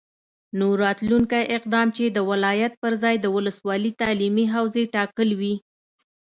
نو 0.57 0.67
راتلونکی 0.83 1.43
اقدام 1.57 1.87
چې 1.97 2.03
د 2.07 2.17
ولایت 2.29 2.73
پرځای 2.83 3.15
د 3.21 3.25
ولسوالي 3.35 3.91
تعلیمي 4.01 4.45
حوزې 4.53 4.83
ټاکل 4.95 5.29
وي، 5.39 5.55